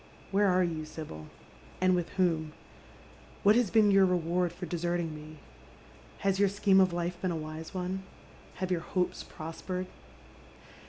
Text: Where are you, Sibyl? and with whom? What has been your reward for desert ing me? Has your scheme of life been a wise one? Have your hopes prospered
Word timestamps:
Where 0.31 0.47
are 0.47 0.63
you, 0.63 0.83
Sibyl? 0.83 1.27
and 1.79 1.93
with 1.93 2.09
whom? 2.13 2.53
What 3.43 3.55
has 3.55 3.69
been 3.69 3.91
your 3.91 4.03
reward 4.07 4.51
for 4.51 4.65
desert 4.65 4.99
ing 4.99 5.13
me? 5.13 5.37
Has 6.25 6.39
your 6.39 6.49
scheme 6.49 6.79
of 6.81 6.91
life 6.91 7.21
been 7.21 7.29
a 7.29 7.35
wise 7.35 7.75
one? 7.75 8.01
Have 8.55 8.71
your 8.71 8.81
hopes 8.81 9.21
prospered 9.21 9.85